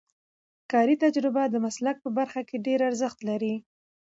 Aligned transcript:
کاري 0.71 0.95
تجربه 1.03 1.43
د 1.49 1.55
مسلک 1.65 1.95
په 2.03 2.09
برخه 2.17 2.41
کې 2.47 2.63
ډېر 2.67 2.79
ارزښت 2.89 3.19
لري. 3.29 3.55